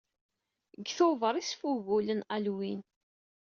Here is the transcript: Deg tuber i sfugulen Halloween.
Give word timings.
Deg 0.77 0.87
tuber 0.97 1.35
i 1.41 1.43
sfugulen 1.49 2.19
Halloween. 2.29 2.81